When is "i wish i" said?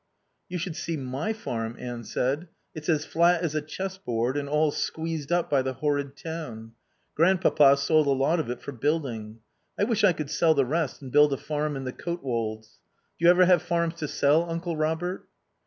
9.77-10.13